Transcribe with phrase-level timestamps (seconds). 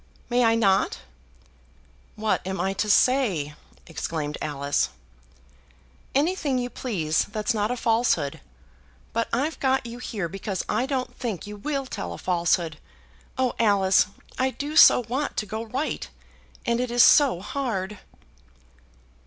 [0.31, 1.01] "May I not?"
[2.15, 3.53] "What am I to say?"
[3.85, 4.89] exclaimed Alice.
[6.15, 8.41] "Anything you please, that's not a falsehood.
[9.13, 12.79] But I've got you here because I don't think you will tell a falsehood.
[13.37, 14.07] Oh, Alice,
[14.39, 16.09] I do so want to go right,
[16.65, 17.99] and it is so hard!"